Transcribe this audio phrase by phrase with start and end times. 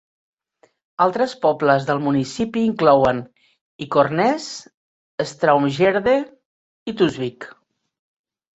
[1.03, 3.21] Altres pobles del municipi inclouen
[3.87, 4.49] Ikornnes,
[5.35, 6.17] Straumgjerde
[6.95, 7.51] i Tusvik.